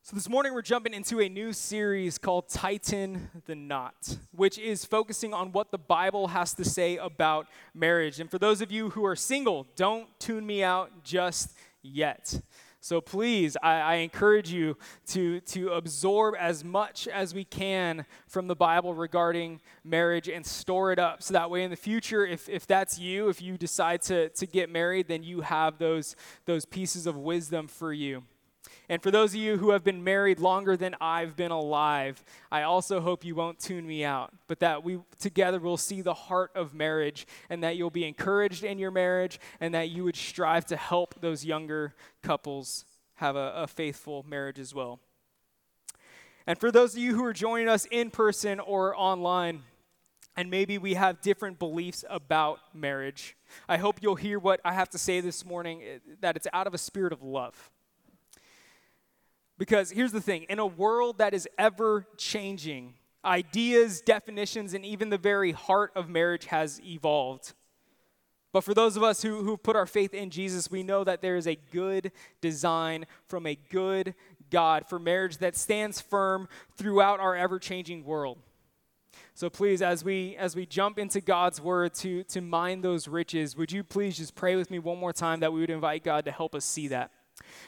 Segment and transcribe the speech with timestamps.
[0.06, 4.84] So, this morning we're jumping into a new series called Tighten the Knot, which is
[4.84, 8.20] focusing on what the Bible has to say about marriage.
[8.20, 12.42] And for those of you who are single, don't tune me out just yet.
[12.82, 14.76] So, please, I, I encourage you
[15.08, 20.92] to, to absorb as much as we can from the Bible regarding marriage and store
[20.92, 21.24] it up.
[21.24, 24.46] So that way, in the future, if, if that's you, if you decide to, to
[24.46, 28.24] get married, then you have those, those pieces of wisdom for you.
[28.90, 32.64] And for those of you who have been married longer than I've been alive, I
[32.64, 36.52] also hope you won't tune me out, but that we together will see the heart
[36.54, 40.66] of marriage and that you'll be encouraged in your marriage and that you would strive
[40.66, 42.84] to help those younger couples
[43.16, 45.00] have a, a faithful marriage as well.
[46.46, 49.64] And for those of you who are joining us in person or online,
[50.36, 53.38] and maybe we have different beliefs about marriage,
[53.70, 56.68] I hope you'll hear what I have to say this morning eh, that it's out
[56.68, 57.72] of a spirit of love
[59.64, 65.10] because here's the thing in a world that is ever changing, ideas, definitions, and even
[65.10, 67.54] the very heart of marriage has evolved.
[68.52, 71.22] But for those of us who, who put our faith in Jesus, we know that
[71.22, 74.16] there is a good design from a good
[74.50, 78.40] God for marriage that stands firm throughout our ever changing world.
[79.34, 83.56] So please, as we as we jump into God's word to to mine those riches,
[83.56, 86.26] would you please just pray with me one more time that we would invite God
[86.26, 87.12] to help us see that?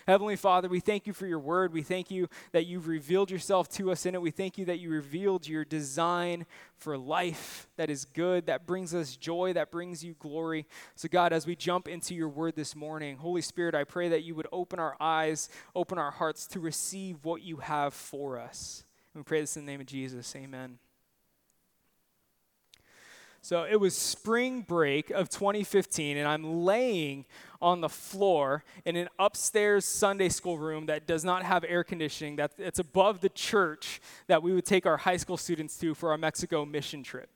[0.08, 1.74] Heavenly Father, we thank you for your word.
[1.74, 4.22] We thank you that you've revealed yourself to us in it.
[4.22, 6.46] We thank you that you revealed your design
[6.78, 10.68] for life that is good, that brings us joy, that brings you glory.
[10.96, 14.24] So, God, as we jump into your word this morning, Holy Spirit, I pray that
[14.24, 18.84] you would open our eyes, open our hearts to receive what you have for us.
[19.14, 20.36] And we pray this in the name of Jesus.
[20.36, 20.78] Amen.
[23.46, 27.26] So it was spring break of 2015, and I'm laying
[27.62, 32.38] on the floor in an upstairs Sunday school room that does not have air conditioning.
[32.38, 36.10] That it's above the church that we would take our high school students to for
[36.10, 37.30] our Mexico mission trip.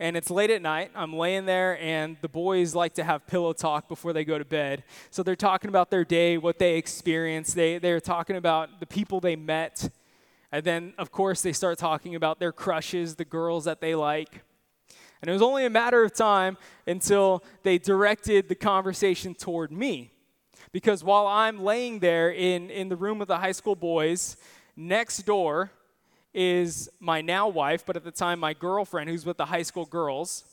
[0.00, 0.90] And it's late at night.
[0.94, 4.44] I'm laying there, and the boys like to have pillow talk before they go to
[4.46, 4.84] bed.
[5.10, 7.54] So they're talking about their day, what they experienced.
[7.54, 9.90] They, they're talking about the people they met.
[10.50, 14.44] And then, of course, they start talking about their crushes, the girls that they like.
[15.20, 16.56] And it was only a matter of time
[16.86, 20.12] until they directed the conversation toward me.
[20.72, 24.36] Because while I'm laying there in, in the room with the high school boys,
[24.76, 25.70] next door
[26.34, 29.86] is my now wife, but at the time my girlfriend, who's with the high school
[29.86, 30.44] girls.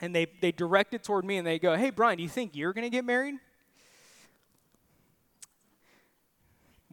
[0.00, 2.56] And they, they direct it toward me and they go, Hey, Brian, do you think
[2.56, 3.36] you're going to get married?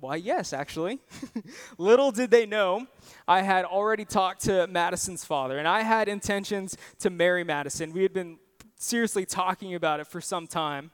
[0.03, 0.99] Why, yes, actually.
[1.77, 2.87] Little did they know,
[3.25, 7.93] I had already talked to Madison's father, and I had intentions to marry Madison.
[7.93, 8.37] We had been
[8.75, 10.91] seriously talking about it for some time.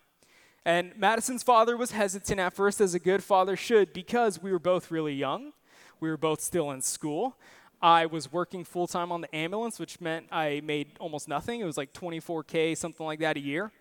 [0.64, 4.60] And Madison's father was hesitant at first, as a good father should, because we were
[4.60, 5.54] both really young.
[6.00, 7.36] We were both still in school.
[7.82, 11.62] I was working full time on the ambulance, which meant I made almost nothing.
[11.62, 13.72] It was like 24K, something like that a year.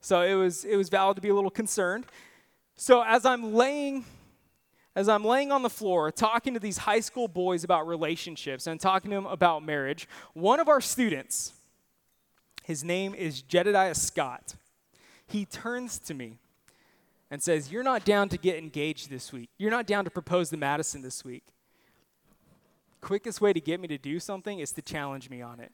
[0.00, 2.06] So it was, it was valid to be a little concerned.
[2.74, 4.04] So as I'm laying
[5.00, 8.78] as I'm laying on the floor talking to these high school boys about relationships and
[8.78, 11.54] talking to them about marriage, one of our students,
[12.64, 14.56] his name is Jedediah Scott,
[15.26, 16.36] he turns to me
[17.30, 19.48] and says, You're not down to get engaged this week.
[19.56, 21.44] You're not down to propose to Madison this week.
[23.00, 25.72] Quickest way to get me to do something is to challenge me on it.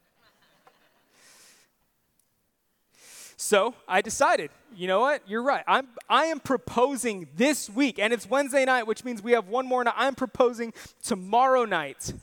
[3.36, 5.22] So I decided, you know what?
[5.28, 5.62] You're right.
[5.66, 9.66] I'm, I am proposing this week, and it's Wednesday night, which means we have one
[9.66, 9.94] more night.
[9.96, 10.72] I'm proposing
[11.02, 12.14] tomorrow night.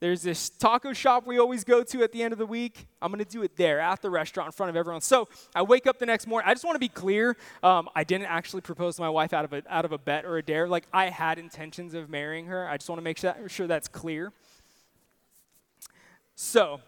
[0.00, 2.86] There's this taco shop we always go to at the end of the week.
[3.00, 5.00] I'm going to do it there at the restaurant in front of everyone.
[5.00, 6.46] So I wake up the next morning.
[6.46, 7.34] I just want to be clear.
[7.62, 10.26] Um, I didn't actually propose to my wife out of, a, out of a bet
[10.26, 10.68] or a dare.
[10.68, 12.68] Like, I had intentions of marrying her.
[12.68, 14.30] I just want to make sure, that, sure that's clear.
[16.34, 16.80] So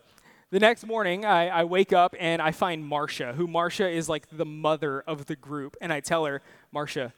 [0.57, 4.27] the next morning, I, I wake up and I find Marcia, who Marcia is like
[4.33, 5.77] the mother of the group.
[5.83, 6.41] And I tell her,
[6.73, 7.13] Marcia,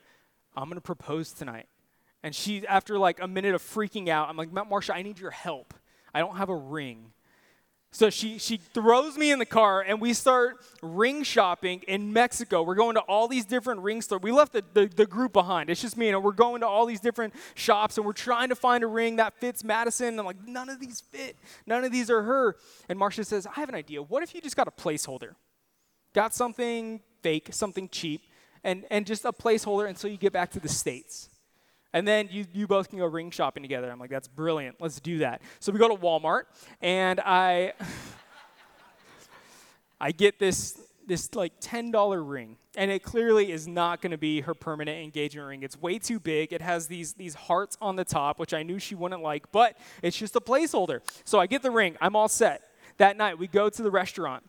[0.57, 1.69] I'm going to propose tonight.
[2.25, 5.31] And she, after like a minute of freaking out, I'm like, Marcia, I need your
[5.31, 5.73] help.
[6.13, 7.13] I don't have a ring.
[7.91, 12.63] So she, she throws me in the car and we start ring shopping in Mexico.
[12.63, 14.21] We're going to all these different ring stores.
[14.23, 15.71] We left the, the, the, group behind.
[15.71, 18.55] It's just me and we're going to all these different shops and we're trying to
[18.55, 20.09] find a ring that fits Madison.
[20.09, 21.37] And I'm like, none of these fit.
[21.67, 22.57] None of these are her.
[22.91, 24.03] And Marcia says, I have an idea.
[24.03, 25.35] What if you just got a placeholder?
[26.15, 28.23] Got something fake, something cheap,
[28.65, 31.31] and, and just a placeholder until you get back to the States.
[31.93, 33.91] And then you, you both can go ring shopping together.
[33.91, 34.77] I'm like, that's brilliant.
[34.81, 35.41] Let's do that.
[35.59, 36.43] So we go to Walmart,
[36.83, 37.73] and I,
[40.01, 42.57] I get this, this like $10 ring.
[42.77, 45.63] And it clearly is not going to be her permanent engagement ring.
[45.63, 46.53] It's way too big.
[46.53, 49.77] It has these, these hearts on the top, which I knew she wouldn't like, but
[50.03, 51.01] it's just a placeholder.
[51.25, 51.97] So I get the ring.
[52.01, 52.63] I'm all set.
[52.99, 54.45] That night, we go to the restaurant,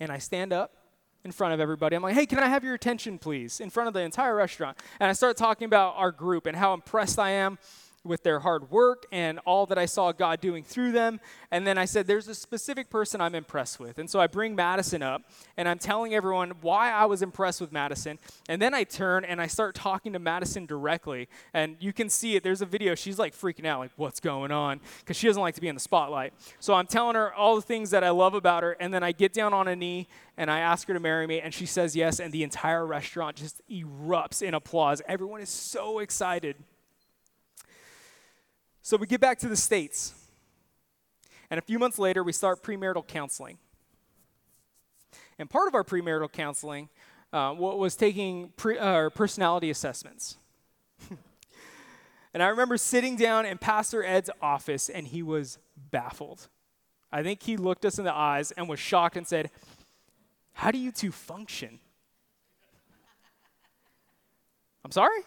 [0.00, 0.77] and I stand up,
[1.24, 1.96] in front of everybody.
[1.96, 3.60] I'm like, hey, can I have your attention, please?
[3.60, 4.78] In front of the entire restaurant.
[5.00, 7.58] And I start talking about our group and how impressed I am
[8.08, 11.20] with their hard work and all that I saw God doing through them.
[11.50, 13.98] And then I said, There's a specific person I'm impressed with.
[13.98, 15.22] And so I bring Madison up
[15.56, 18.18] and I'm telling everyone why I was impressed with Madison.
[18.48, 21.28] And then I turn and I start talking to Madison directly.
[21.54, 22.42] And you can see it.
[22.42, 22.94] There's a video.
[22.94, 24.80] She's like freaking out, like, What's going on?
[25.00, 26.32] Because she doesn't like to be in the spotlight.
[26.58, 28.72] So I'm telling her all the things that I love about her.
[28.72, 31.40] And then I get down on a knee and I ask her to marry me.
[31.40, 32.20] And she says yes.
[32.20, 35.02] And the entire restaurant just erupts in applause.
[35.06, 36.56] Everyone is so excited.
[38.88, 40.14] So we get back to the States.
[41.50, 43.58] And a few months later, we start premarital counseling.
[45.38, 46.88] And part of our premarital counseling
[47.30, 50.38] uh, was taking pre, uh, personality assessments.
[52.32, 55.58] and I remember sitting down in Pastor Ed's office, and he was
[55.90, 56.48] baffled.
[57.12, 59.50] I think he looked us in the eyes and was shocked and said,
[60.54, 61.78] How do you two function?
[64.82, 65.20] I'm sorry?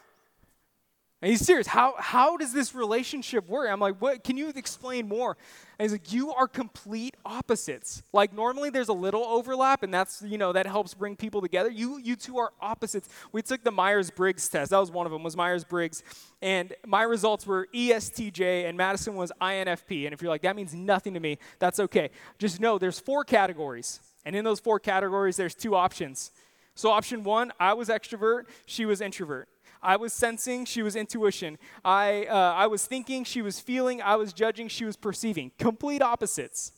[1.22, 1.68] And he's serious.
[1.68, 3.70] How, how does this relationship work?
[3.70, 4.24] I'm like, what?
[4.24, 5.38] Can you explain more?
[5.78, 8.02] And he's like, you are complete opposites.
[8.12, 11.70] Like normally there's a little overlap, and that's you know that helps bring people together.
[11.70, 13.08] You you two are opposites.
[13.32, 14.72] We took the Myers Briggs test.
[14.72, 15.22] That was one of them.
[15.22, 16.04] Was Myers Briggs,
[16.42, 20.06] and my results were ESTJ, and Madison was INFP.
[20.06, 22.10] And if you're like that means nothing to me, that's okay.
[22.40, 26.32] Just know there's four categories, and in those four categories there's two options.
[26.74, 29.50] So option one, I was extrovert, she was introvert.
[29.84, 31.58] I was sensing, she was intuition.
[31.84, 34.02] I, uh, I was thinking, she was feeling.
[34.02, 35.52] I was judging, she was perceiving.
[35.58, 36.74] Complete opposites.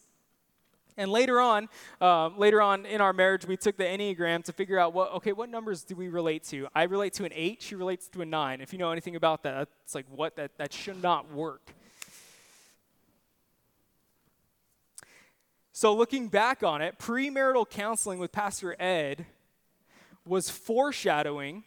[0.96, 1.70] And later on,
[2.00, 5.34] uh, later on in our marriage, we took the Enneagram to figure out what, okay,
[5.34, 6.68] what numbers do we relate to?
[6.76, 8.62] I relate to an eight, she relates to a nine.
[8.62, 10.36] If you know anything about that, it's like, what?
[10.36, 11.74] That, that should not work.
[15.76, 19.26] So, looking back on it, premarital counseling with Pastor Ed
[20.26, 21.64] was foreshadowing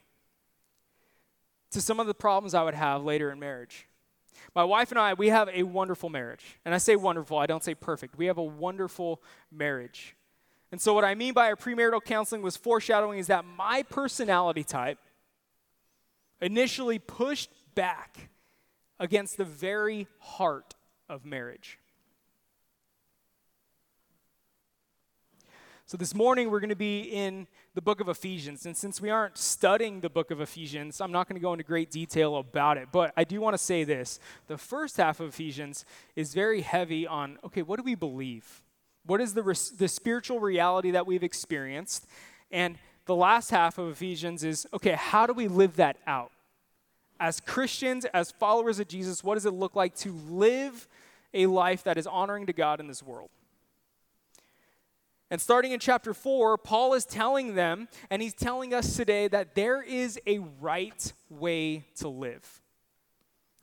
[1.71, 3.87] to some of the problems I would have later in marriage.
[4.55, 6.59] My wife and I, we have a wonderful marriage.
[6.65, 8.17] And I say wonderful, I don't say perfect.
[8.17, 10.17] We have a wonderful marriage.
[10.73, 14.65] And so, what I mean by our premarital counseling was foreshadowing is that my personality
[14.65, 14.99] type
[16.41, 18.31] initially pushed back
[18.99, 20.75] against the very heart
[21.09, 21.79] of marriage.
[25.87, 27.47] So, this morning we're going to be in
[27.77, 28.65] the book of Ephesians.
[28.65, 31.63] And since we aren't studying the book of Ephesians, I'm not going to go into
[31.63, 32.89] great detail about it.
[32.91, 34.19] But I do want to say this
[34.49, 35.85] the first half of Ephesians
[36.17, 38.63] is very heavy on okay, what do we believe?
[39.05, 42.07] What is the, res- the spiritual reality that we've experienced?
[42.51, 46.33] And the last half of Ephesians is okay, how do we live that out?
[47.21, 50.89] As Christians, as followers of Jesus, what does it look like to live
[51.35, 53.29] a life that is honoring to God in this world?
[55.31, 59.55] And starting in chapter 4, Paul is telling them, and he's telling us today, that
[59.55, 62.63] there is a right way to live.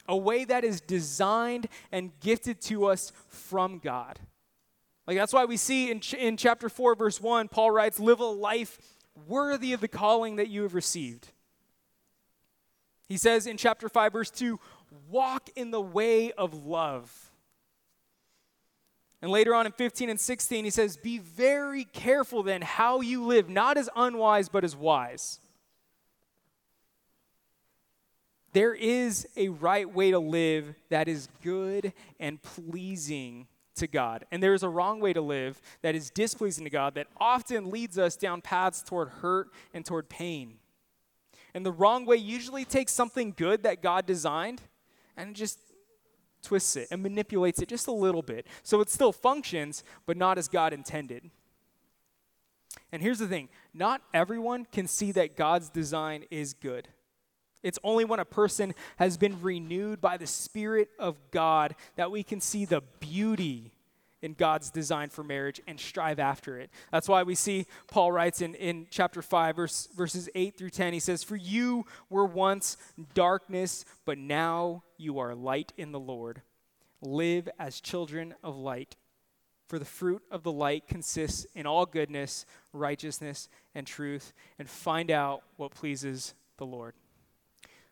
[0.07, 4.19] A way that is designed and gifted to us from God.
[5.07, 8.19] Like that's why we see in, ch- in chapter 4, verse 1, Paul writes, Live
[8.19, 8.79] a life
[9.27, 11.29] worthy of the calling that you have received.
[13.07, 14.59] He says in chapter 5, verse 2,
[15.09, 17.31] Walk in the way of love
[19.23, 23.23] and later on in 15 and 16, he says, Be very careful then how you
[23.23, 25.39] live, not as unwise, but as wise.
[28.51, 34.25] There is a right way to live that is good and pleasing to God.
[34.29, 37.71] And there is a wrong way to live that is displeasing to God that often
[37.71, 40.55] leads us down paths toward hurt and toward pain.
[41.53, 44.61] And the wrong way usually takes something good that God designed
[45.15, 45.59] and just
[46.43, 48.45] twists it and manipulates it just a little bit.
[48.61, 51.29] So it still functions, but not as God intended.
[52.91, 56.87] And here's the thing not everyone can see that God's design is good.
[57.63, 62.21] It's only when a person has been renewed by the Spirit of God that we
[62.21, 63.72] can see the beauty
[64.23, 66.71] in God's design for marriage and strive after it.
[66.91, 70.93] That's why we see Paul writes in, in chapter 5, verse, verses 8 through 10,
[70.93, 72.77] he says, For you were once
[73.13, 76.41] darkness, but now you are light in the Lord.
[77.01, 78.95] Live as children of light.
[79.67, 85.11] For the fruit of the light consists in all goodness, righteousness, and truth, and find
[85.11, 86.93] out what pleases the Lord.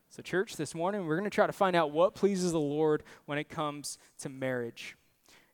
[0.08, 3.02] So, church, this morning we're going to try to find out what pleases the Lord
[3.26, 4.96] when it comes to marriage.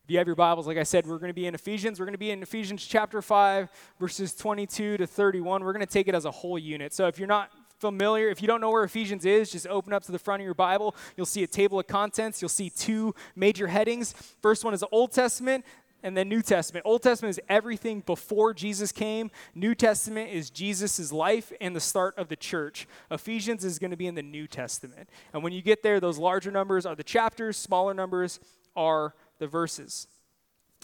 [0.09, 1.99] If you have your Bibles, like I said, we're going to be in Ephesians.
[1.99, 5.63] We're going to be in Ephesians chapter 5, verses 22 to 31.
[5.63, 6.95] We're going to take it as a whole unit.
[6.95, 10.01] So if you're not familiar, if you don't know where Ephesians is, just open up
[10.05, 10.95] to the front of your Bible.
[11.15, 12.41] You'll see a table of contents.
[12.41, 14.13] You'll see two major headings.
[14.41, 15.63] First one is the Old Testament
[16.01, 16.87] and then New Testament.
[16.87, 19.29] Old Testament is everything before Jesus came.
[19.53, 22.87] New Testament is Jesus' life and the start of the church.
[23.11, 25.07] Ephesians is going to be in the New Testament.
[25.33, 28.39] And when you get there, those larger numbers are the chapters, smaller numbers
[28.75, 30.07] are the verses.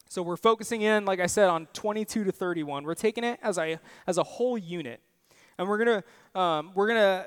[0.09, 2.83] So we're focusing in, like I said, on 22 to 31.
[2.83, 5.01] We're taking it as a, as a whole unit.
[5.57, 7.25] And we're going to, um, we're to,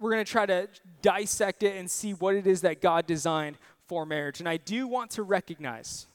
[0.00, 0.68] we're to try to
[1.02, 3.56] dissect it and see what it is that God designed
[3.86, 4.40] for marriage.
[4.40, 6.06] And I do want to recognize,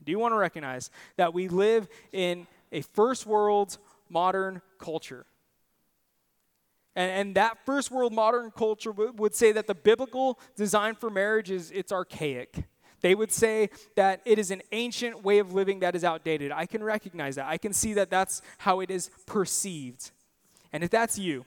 [0.00, 5.26] I do want to recognize that we live in a first world modern culture.
[6.94, 11.10] And, and that first world modern culture w- would say that the biblical design for
[11.10, 12.64] marriage is it's archaic.
[13.00, 16.50] They would say that it is an ancient way of living that is outdated.
[16.52, 17.46] I can recognize that.
[17.46, 20.10] I can see that that's how it is perceived.
[20.72, 21.44] And if that's you,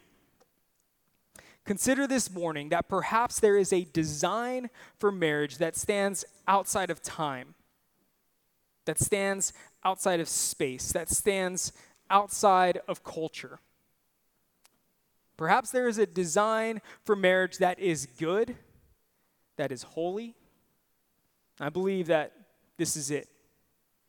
[1.66, 7.02] consider this morning that perhaps there is a design for marriage that stands outside of
[7.02, 7.56] time,
[8.86, 9.54] that stands
[9.84, 11.72] outside of space, that stands
[12.10, 13.60] outside of culture.
[15.38, 18.56] Perhaps there is a design for marriage that is good,
[19.58, 20.36] that is holy,
[21.60, 22.32] I believe that
[22.78, 23.28] this is it.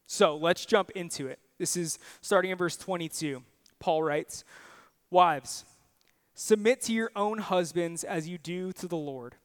[0.06, 1.38] So let's jump into it.
[1.58, 3.42] This is starting in verse 22.
[3.78, 4.44] Paul writes
[5.10, 5.64] Wives,
[6.34, 9.36] submit to your own husbands as you do to the Lord.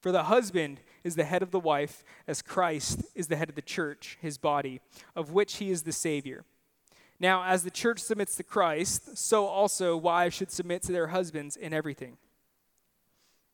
[0.00, 3.54] For the husband is the head of the wife, as Christ is the head of
[3.54, 4.80] the church, his body,
[5.14, 6.44] of which he is the Savior.
[7.20, 11.56] Now, as the church submits to Christ, so also wives should submit to their husbands
[11.56, 12.16] in everything.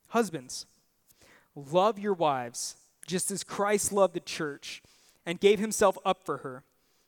[0.07, 0.65] Husbands,
[1.55, 2.77] love your wives
[3.09, 4.81] just as Christ loved the church
[5.25, 6.63] and gave himself up for her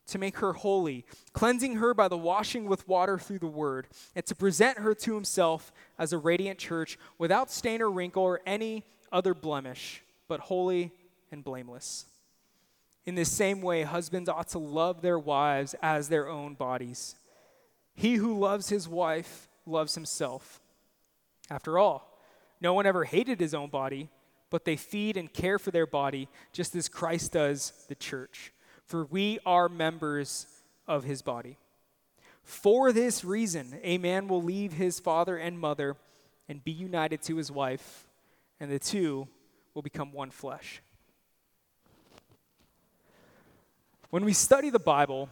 [0.08, 4.26] to make her holy, cleansing her by the washing with water through the word, and
[4.26, 8.84] to present her to himself as a radiant church without stain or wrinkle or any
[9.12, 10.92] other blemish, but holy
[11.32, 12.06] and blameless.
[13.06, 17.16] In the same way, husbands ought to love their wives as their own bodies.
[17.96, 20.60] He who loves his wife loves himself.
[21.50, 22.18] After all,
[22.60, 24.10] no one ever hated his own body
[24.52, 28.54] but they feed and care for their body just as Christ does the church.
[28.86, 30.46] For we are members
[30.88, 31.58] of his body.
[32.44, 35.96] For this reason, a man will leave his father and mother
[36.50, 38.06] and be united to his wife,
[38.60, 39.28] and the two
[39.74, 40.82] will become one flesh.
[44.10, 45.30] When we study the Bible,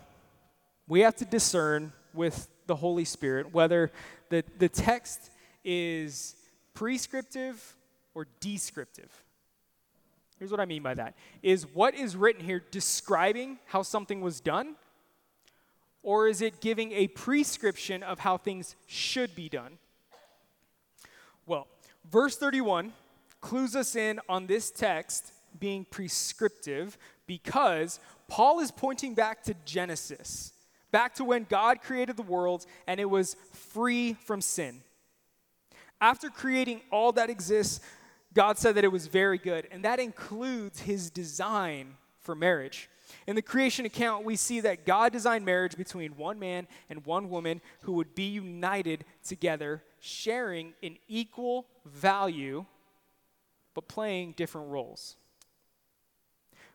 [0.87, 3.91] we have to discern with the Holy Spirit whether
[4.29, 5.29] the, the text
[5.65, 6.35] is
[6.73, 7.75] prescriptive
[8.13, 9.11] or descriptive.
[10.37, 14.39] Here's what I mean by that is what is written here describing how something was
[14.39, 14.75] done
[16.01, 19.77] or is it giving a prescription of how things should be done?
[21.45, 21.67] Well,
[22.09, 22.93] verse 31
[23.41, 26.97] clues us in on this text being prescriptive
[27.27, 30.53] because Paul is pointing back to Genesis,
[30.91, 34.81] back to when God created the world and it was free from sin.
[36.01, 37.81] After creating all that exists,
[38.33, 42.89] God said that it was very good, and that includes his design for marriage.
[43.25, 47.29] In the creation account, we see that God designed marriage between one man and one
[47.29, 52.65] woman who would be united together, sharing an equal value,
[53.73, 55.15] but playing different roles.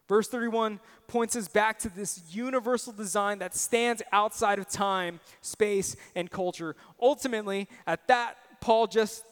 [0.08, 5.96] Verse 31 points us back to this universal design that stands outside of time, space,
[6.14, 6.76] and culture.
[7.00, 9.24] Ultimately, at that, Paul just,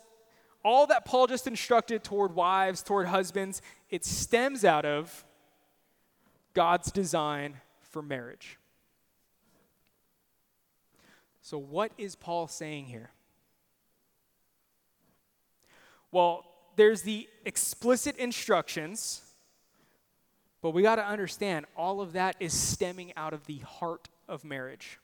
[0.64, 5.24] all that Paul just instructed toward wives, toward husbands, it stems out of
[6.54, 8.58] God's design for marriage.
[11.40, 13.10] So, what is Paul saying here?
[16.12, 16.44] Well,
[16.76, 19.22] there's the explicit instructions,
[20.60, 24.44] but we got to understand all of that is stemming out of the heart of
[24.44, 25.00] marriage.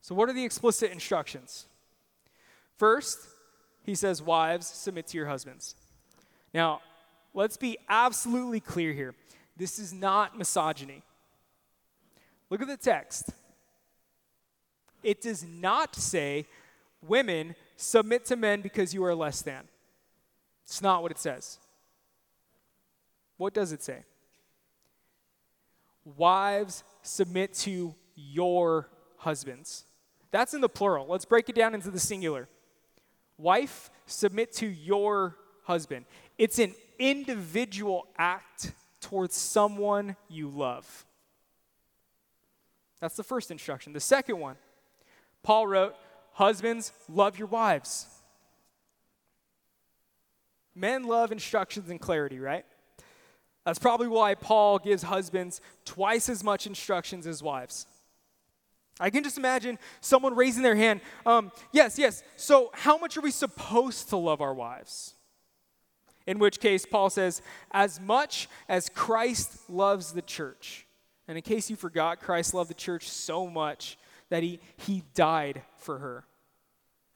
[0.00, 1.66] So, what are the explicit instructions?
[2.78, 3.18] First,
[3.88, 5.74] he says, Wives, submit to your husbands.
[6.52, 6.82] Now,
[7.32, 9.14] let's be absolutely clear here.
[9.56, 11.02] This is not misogyny.
[12.50, 13.30] Look at the text.
[15.02, 16.44] It does not say,
[17.00, 19.62] Women, submit to men because you are less than.
[20.64, 21.58] It's not what it says.
[23.38, 24.04] What does it say?
[26.04, 29.84] Wives, submit to your husbands.
[30.30, 31.06] That's in the plural.
[31.08, 32.50] Let's break it down into the singular.
[33.38, 36.04] Wife, submit to your husband.
[36.36, 41.06] It's an individual act towards someone you love.
[43.00, 43.92] That's the first instruction.
[43.92, 44.56] The second one,
[45.42, 45.94] Paul wrote,
[46.32, 48.06] Husbands, love your wives.
[50.74, 52.64] Men love instructions and clarity, right?
[53.64, 57.86] That's probably why Paul gives husbands twice as much instructions as wives.
[59.00, 61.00] I can just imagine someone raising their hand.
[61.24, 62.22] Um, yes, yes.
[62.36, 65.14] So, how much are we supposed to love our wives?
[66.26, 67.40] In which case, Paul says,
[67.70, 70.86] as much as Christ loves the church.
[71.26, 73.96] And in case you forgot, Christ loved the church so much
[74.28, 76.24] that he, he died for her.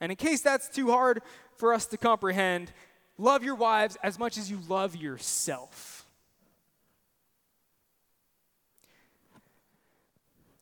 [0.01, 1.21] And in case that's too hard
[1.57, 2.71] for us to comprehend,
[3.17, 5.92] love your wives as much as you love yourself.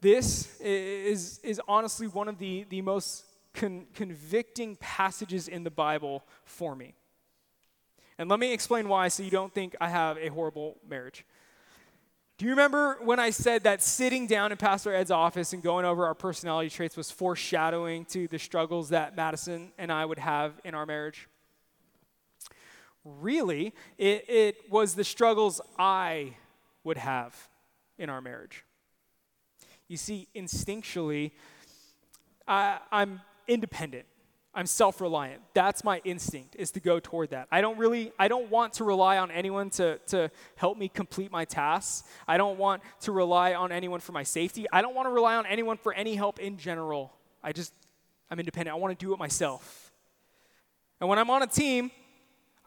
[0.01, 6.23] This is, is honestly one of the, the most con- convicting passages in the Bible
[6.43, 6.95] for me.
[8.17, 11.23] And let me explain why so you don't think I have a horrible marriage.
[12.37, 15.85] Do you remember when I said that sitting down in Pastor Ed's office and going
[15.85, 20.53] over our personality traits was foreshadowing to the struggles that Madison and I would have
[20.63, 21.27] in our marriage?
[23.05, 26.35] Really, it, it was the struggles I
[26.83, 27.49] would have
[27.99, 28.63] in our marriage.
[29.91, 31.31] You see, instinctually,
[32.47, 34.05] I, I'm independent.
[34.55, 35.41] I'm self-reliant.
[35.53, 37.49] That's my instinct is to go toward that.
[37.51, 41.29] I don't really I don't want to rely on anyone to to help me complete
[41.29, 42.07] my tasks.
[42.25, 44.65] I don't want to rely on anyone for my safety.
[44.71, 47.11] I don't want to rely on anyone for any help in general.
[47.43, 47.73] I just
[48.29, 48.73] I'm independent.
[48.73, 49.91] I want to do it myself.
[51.01, 51.91] And when I'm on a team,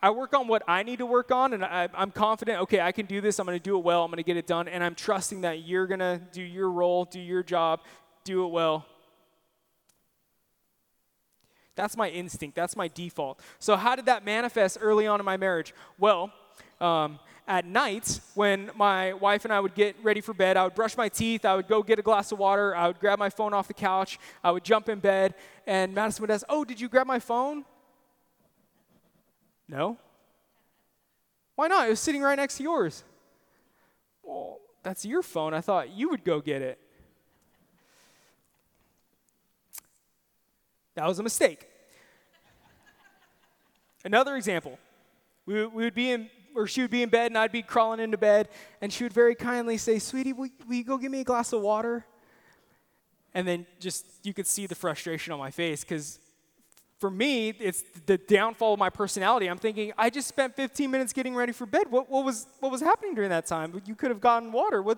[0.05, 2.93] I work on what I need to work on, and I, am confident, okay, I
[2.93, 3.39] can do this.
[3.39, 4.05] I'm going to do it well.
[4.05, 4.69] I'm going to get it done.
[4.69, 7.81] And I'm trusting that you're going to do your role, do your job,
[8.23, 8.85] do it well,
[11.75, 12.55] that's my instinct.
[12.55, 13.41] That's my default.
[13.59, 15.73] So, how did that manifest early on in my marriage?
[15.99, 16.31] Well,
[16.83, 20.75] um, at night, when my wife and I would get ready for bed, I would
[20.75, 23.31] brush my teeth, I would go get a glass of water, I would grab my
[23.31, 25.35] phone off the couch, I would jump in bed,
[25.67, 27.65] and Madison would ask, Oh, did you grab my phone?
[29.69, 29.99] No.
[31.55, 31.87] Why not?
[31.87, 33.05] It was sitting right next to yours.
[34.23, 35.55] Well, that's your phone.
[35.55, 36.79] I thought you would go get it.
[40.95, 41.67] That was a mistake.
[44.05, 44.79] Another example.
[45.47, 48.01] We, we would be in, or she would be in bed, and I'd be crawling
[48.01, 48.49] into bed,
[48.81, 51.53] and she would very kindly say, Sweetie, will, will you go get me a glass
[51.53, 52.05] of water?
[53.33, 56.21] And then just, you could see the frustration on my face because
[57.05, 59.47] for me, it's the downfall of my personality.
[59.47, 61.91] I'm thinking, I just spent 15 minutes getting ready for bed.
[61.91, 63.79] What, what, was, what was happening during that time?
[63.85, 64.81] You could have gotten water.
[64.81, 64.97] What,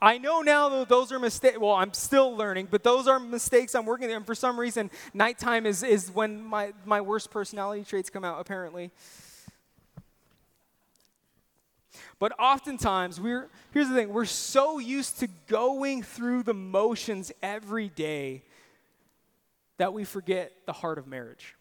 [0.00, 1.58] I know now that those are mistakes.
[1.58, 4.16] Well, I'm still learning, but those are mistakes I'm working on.
[4.16, 8.40] And for some reason, nighttime is, is when my, my worst personality traits come out,
[8.40, 8.92] apparently.
[12.18, 17.90] But oftentimes, we're, here's the thing we're so used to going through the motions every
[17.90, 18.44] day
[19.78, 21.54] that we forget the heart of marriage.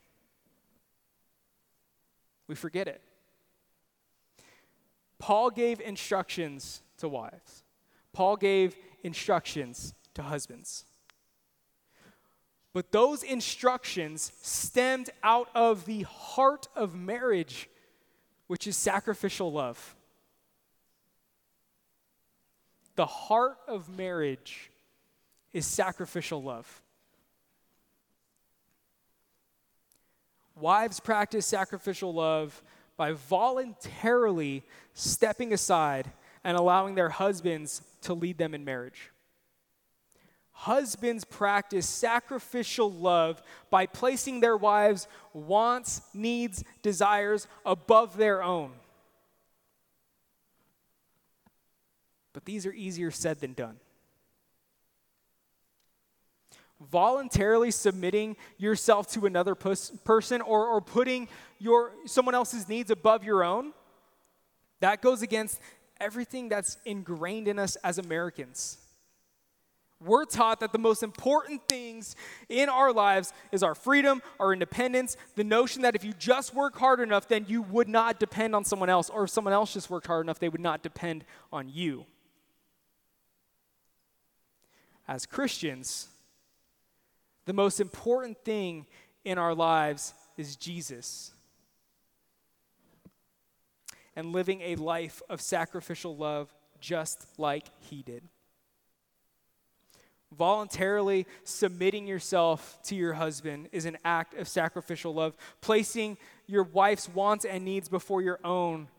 [2.47, 3.01] We forget it.
[5.19, 7.63] Paul gave instructions to wives,
[8.13, 10.83] Paul gave instructions to husbands.
[12.73, 17.69] But those instructions stemmed out of the heart of marriage,
[18.45, 19.95] which is sacrificial love.
[22.95, 24.69] The heart of marriage
[25.53, 26.83] is sacrificial love.
[30.59, 32.61] Wives practice sacrificial love
[32.97, 36.11] by voluntarily stepping aside
[36.43, 39.11] and allowing their husbands to lead them in marriage.
[40.51, 48.71] Husbands practice sacrificial love by placing their wives' wants, needs, desires above their own.
[52.33, 53.77] But these are easier said than done
[56.79, 61.27] voluntarily submitting yourself to another pers- person or, or putting
[61.59, 63.73] your someone else's needs above your own
[64.79, 65.59] that goes against
[65.99, 68.77] everything that's ingrained in us as americans
[69.99, 72.15] we're taught that the most important things
[72.49, 76.77] in our lives is our freedom, our independence, the notion that if you just work
[76.77, 79.89] hard enough, then you would not depend on someone else, or if someone else just
[79.89, 82.05] worked hard enough, they would not depend on you.
[85.07, 86.09] As Christians,
[87.47, 88.85] the most important thing
[89.23, 91.31] in our lives is Jesus.
[94.17, 98.23] And living a life of sacrificial love just like he did.
[100.37, 105.37] Voluntarily submitting yourself to your husband is an act of sacrificial love.
[105.61, 108.89] Placing your wife's wants and needs before your own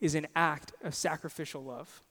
[0.00, 2.02] is an act of sacrificial love.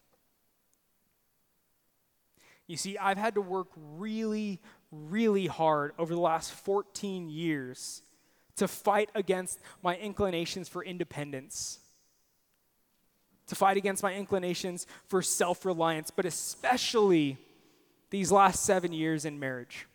[2.68, 4.60] You see, I've had to work really,
[4.92, 8.02] really hard over the last 14 years
[8.56, 11.80] to fight against my inclinations for independence,
[13.48, 17.38] to fight against my inclinations for self reliance, but especially
[18.10, 19.88] these last seven years in marriage.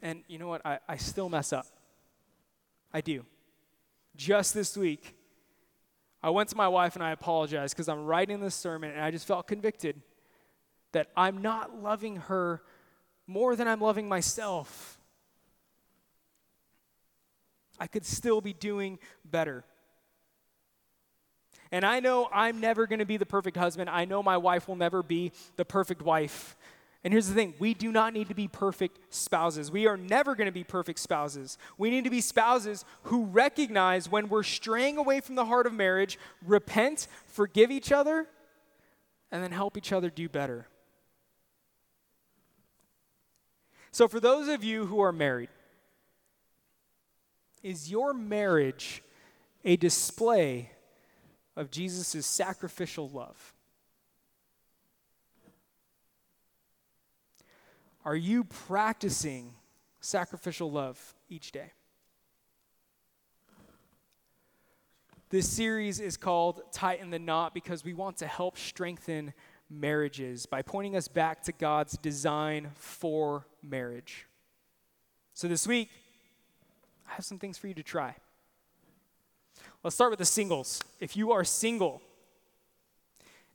[0.00, 0.64] And you know what?
[0.64, 1.66] I, I still mess up.
[2.92, 3.24] I do.
[4.16, 5.14] Just this week,
[6.22, 9.10] I went to my wife and I apologized because I'm writing this sermon and I
[9.10, 10.00] just felt convicted
[10.92, 12.62] that I'm not loving her
[13.26, 14.98] more than I'm loving myself.
[17.78, 19.64] I could still be doing better.
[21.72, 23.88] And I know I'm never going to be the perfect husband.
[23.88, 26.54] I know my wife will never be the perfect wife.
[27.02, 29.70] And here's the thing we do not need to be perfect spouses.
[29.70, 31.58] We are never going to be perfect spouses.
[31.78, 35.72] We need to be spouses who recognize when we're straying away from the heart of
[35.72, 38.26] marriage, repent, forgive each other,
[39.32, 40.66] and then help each other do better.
[43.92, 45.50] So, for those of you who are married,
[47.62, 49.02] is your marriage
[49.64, 50.70] a display
[51.56, 53.52] of Jesus' sacrificial love?
[58.02, 59.52] Are you practicing
[60.00, 61.72] sacrificial love each day?
[65.28, 69.34] This series is called Tighten the Knot because we want to help strengthen
[69.72, 74.26] marriages by pointing us back to God's design for marriage.
[75.34, 75.88] So this week,
[77.08, 78.14] I have some things for you to try.
[79.82, 80.80] Let's start with the singles.
[81.00, 82.02] If you are single,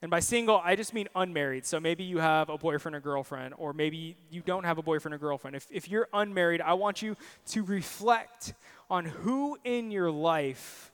[0.02, 1.66] and by single, I just mean unmarried.
[1.66, 5.16] So maybe you have a boyfriend or girlfriend, or maybe you don't have a boyfriend
[5.16, 5.56] or girlfriend.
[5.56, 7.16] If, if you're unmarried, I want you
[7.48, 8.54] to reflect
[8.90, 10.92] on who in your life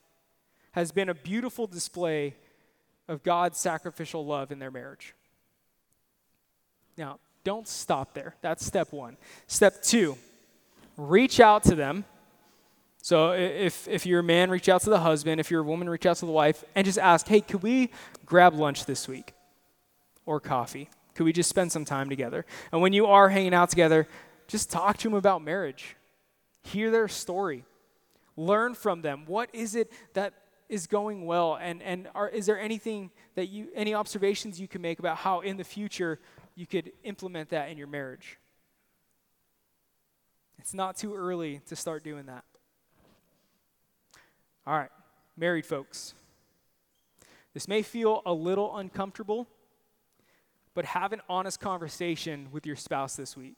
[0.72, 2.36] has been a beautiful display
[3.08, 5.14] of God's sacrificial love in their marriage.
[6.98, 8.36] Now, don't stop there.
[8.42, 9.18] That's step one.
[9.48, 10.18] Step two,
[10.96, 12.06] reach out to them.
[13.02, 15.42] So if, if you're a man, reach out to the husband.
[15.42, 17.90] If you're a woman, reach out to the wife and just ask, hey, could we
[18.26, 19.34] grab lunch this week?
[20.26, 20.90] Or coffee?
[21.14, 22.46] Could we just spend some time together?
[22.72, 24.08] And when you are hanging out together,
[24.48, 25.98] just talk to them about marriage.
[26.64, 27.66] Hear their story.
[28.38, 29.24] Learn from them.
[29.28, 30.34] What is it that
[30.74, 31.56] is going well?
[31.56, 35.42] And, and are, is there anything that you, any observations you can make about how
[35.42, 36.20] in the future
[36.56, 38.40] you could implement that in your marriage?
[40.58, 42.44] It's not too early to start doing that.
[44.66, 44.90] All right,
[45.38, 46.16] married folks.
[47.54, 49.48] This may feel a little uncomfortable,
[50.74, 53.58] but have an honest conversation with your spouse this week.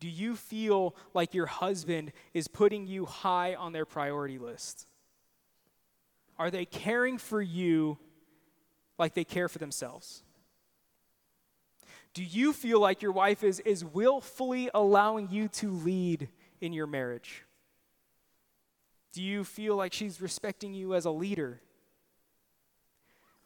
[0.00, 4.86] Do you feel like your husband is putting you high on their priority list?
[6.38, 7.98] Are they caring for you
[8.98, 10.22] like they care for themselves?
[12.12, 16.28] Do you feel like your wife is, is willfully allowing you to lead
[16.60, 17.44] in your marriage?
[19.12, 21.60] Do you feel like she's respecting you as a leader?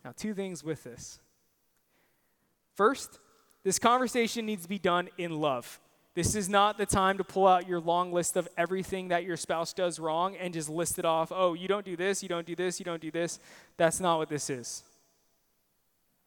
[0.04, 1.18] Now, two things with this.
[2.74, 3.18] First,
[3.64, 5.80] this conversation needs to be done in love.
[6.18, 9.36] This is not the time to pull out your long list of everything that your
[9.36, 11.30] spouse does wrong and just list it off.
[11.30, 13.38] Oh, you don't do this, you don't do this, you don't do this.
[13.76, 14.82] That's not what this is.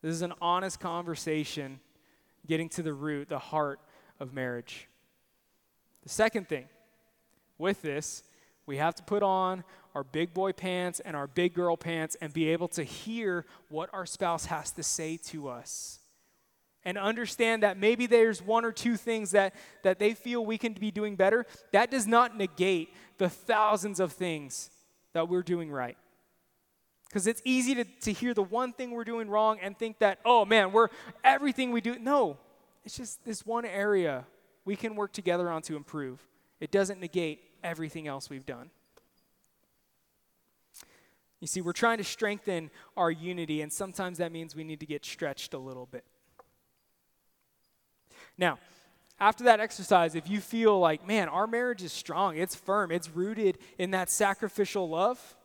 [0.01, 1.81] This is an honest conversation
[2.47, 3.81] getting to the root, the heart
[4.17, 4.87] of marriage.
[6.03, 6.69] The second thing
[7.57, 8.23] with this,
[8.65, 12.31] we have to put on our big boy pants and our big girl pants and
[12.31, 16.00] be able to hear what our spouse has to say to us.
[16.83, 20.73] And understand that maybe there's one or two things that, that they feel we can
[20.73, 21.45] be doing better.
[21.73, 24.71] That does not negate the thousands of things
[25.13, 25.97] that we're doing right.
[27.07, 30.19] Because it's easy to, to hear the one thing we're doing wrong and think that,
[30.25, 30.87] oh man, we're
[31.23, 31.99] everything we do.
[31.99, 32.37] No,
[32.83, 34.25] it's just this one area
[34.65, 36.25] we can work together on to improve.
[36.59, 38.71] It doesn't negate everything else we've done.
[41.41, 44.85] You see, we're trying to strengthen our unity, and sometimes that means we need to
[44.85, 46.05] get stretched a little bit.
[48.37, 48.59] Now,
[49.19, 53.09] after that exercise, if you feel like, man, our marriage is strong, it's firm, it's
[53.09, 55.35] rooted in that sacrificial love,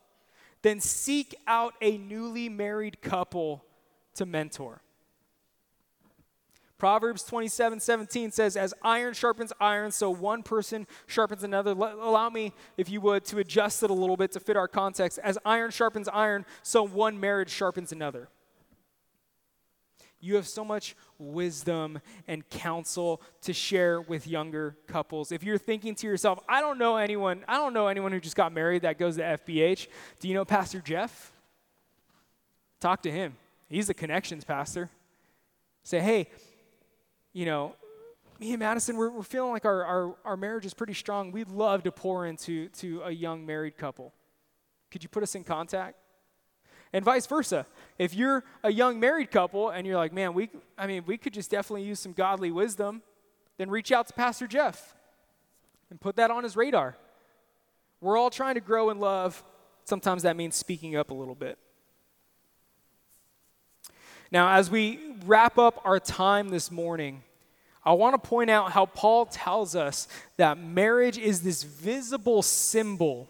[0.63, 3.63] then seek out a newly married couple
[4.15, 4.81] to mentor.
[6.77, 11.71] Proverbs 27 17 says, As iron sharpens iron, so one person sharpens another.
[11.71, 15.19] allow me, if you would, to adjust it a little bit to fit our context.
[15.23, 18.29] As iron sharpens iron, so one marriage sharpens another.
[20.19, 25.31] You have so much wisdom and counsel to share with younger couples.
[25.31, 28.35] If you're thinking to yourself, I don't know anyone, I don't know anyone who just
[28.35, 29.87] got married that goes to FBH.
[30.19, 31.31] Do you know Pastor Jeff?
[32.79, 33.35] Talk to him.
[33.69, 34.89] He's the connections pastor.
[35.83, 36.29] Say, hey,
[37.33, 37.75] you know,
[38.39, 41.31] me and Madison, we're, we're feeling like our, our, our marriage is pretty strong.
[41.31, 44.13] We'd love to pour into to a young married couple.
[44.91, 45.97] Could you put us in contact?
[46.93, 47.65] And vice versa.
[47.97, 51.33] If you're a young married couple and you're like, man, we, I mean, we could
[51.33, 53.01] just definitely use some godly wisdom,
[53.57, 54.95] then reach out to Pastor Jeff
[55.89, 56.95] and put that on his radar.
[58.01, 59.43] We're all trying to grow in love.
[59.85, 61.57] Sometimes that means speaking up a little bit.
[64.31, 67.23] Now, as we wrap up our time this morning,
[67.85, 73.29] I want to point out how Paul tells us that marriage is this visible symbol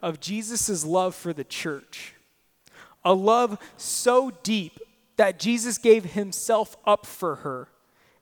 [0.00, 2.14] of Jesus' love for the church
[3.06, 4.80] a love so deep
[5.16, 7.68] that Jesus gave himself up for her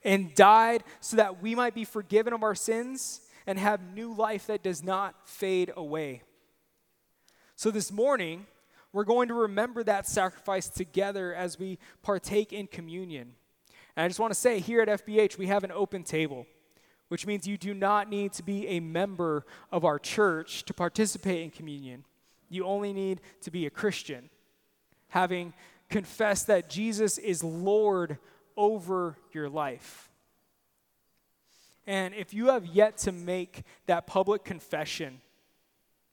[0.05, 4.47] and died so that we might be forgiven of our sins and have new life
[4.47, 6.23] that does not fade away.
[7.57, 8.47] So this morning,
[8.93, 13.33] we're going to remember that sacrifice together as we partake in communion.
[13.97, 16.47] And I just want to say here at FBH, we have an open table,
[17.09, 21.43] which means you do not need to be a member of our church to participate
[21.43, 22.05] in communion.
[22.51, 24.29] You only need to be a Christian
[25.15, 25.53] having
[25.89, 28.19] confessed that Jesus is Lord
[28.57, 30.11] over your life.
[31.87, 35.21] And if you have yet to make that public confession,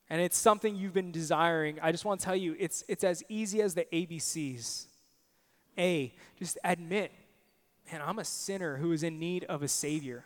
[0.08, 3.24] and it's something you've been desiring, I just want to tell you it's, it's as
[3.28, 4.86] easy as the ABCs.
[5.80, 7.12] A, just admit,
[7.92, 10.26] man, I'm a sinner who is in need of a Savior.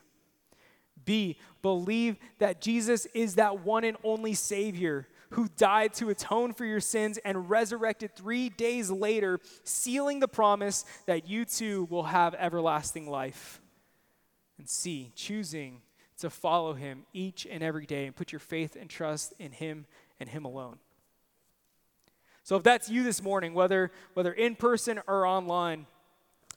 [1.05, 6.65] B, believe that Jesus is that one and only Savior who died to atone for
[6.65, 12.35] your sins and resurrected three days later, sealing the promise that you too will have
[12.35, 13.61] everlasting life.
[14.57, 15.81] And C, choosing
[16.19, 19.85] to follow him each and every day and put your faith and trust in him
[20.19, 20.77] and him alone.
[22.43, 25.87] So if that's you this morning, whether whether in person or online,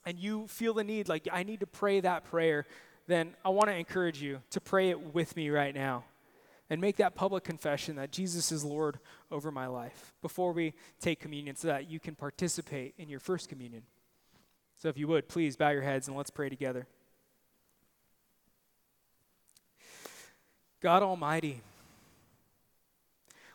[0.04, 2.66] and you feel the need like I need to pray that prayer,
[3.07, 6.04] then I want to encourage you to pray it with me right now
[6.70, 8.98] and make that public confession that Jesus is Lord
[9.31, 13.48] over my life before we take communion so that you can participate in your first
[13.48, 13.83] communion.
[14.76, 16.87] So, if you would, please bow your heads and let's pray together.
[20.81, 21.62] God Almighty,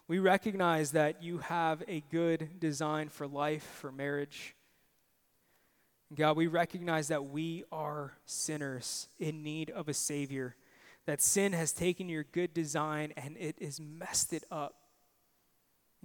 [0.07, 4.55] we recognize that you have a good design for life, for marriage.
[6.13, 10.55] God, we recognize that we are sinners in need of a Savior
[11.05, 14.75] that sin has taken your good design and it has messed it up.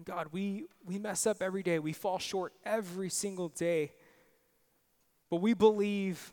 [0.05, 1.79] God, we, we mess up every day.
[1.79, 3.93] We fall short every single day.
[5.31, 6.33] But we believe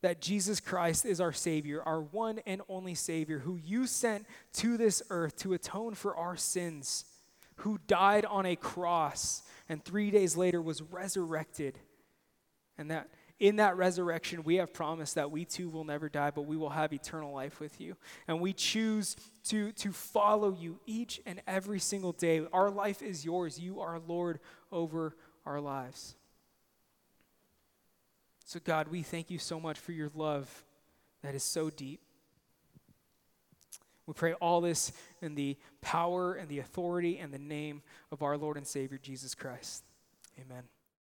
[0.00, 4.76] that Jesus Christ is our Savior, our one and only Savior, who you sent to
[4.76, 7.04] this earth to atone for our sins,
[7.56, 11.78] who died on a cross and three days later was resurrected.
[12.78, 13.08] And that
[13.40, 16.70] in that resurrection, we have promised that we too will never die, but we will
[16.70, 17.96] have eternal life with you.
[18.26, 19.16] And we choose
[19.48, 22.44] to, to follow you each and every single day.
[22.52, 23.58] Our life is yours.
[23.58, 24.40] You are Lord
[24.72, 26.16] over our lives.
[28.44, 30.64] So, God, we thank you so much for your love
[31.22, 32.00] that is so deep.
[34.06, 38.38] We pray all this in the power and the authority and the name of our
[38.38, 39.84] Lord and Savior, Jesus Christ.
[40.40, 40.62] Amen.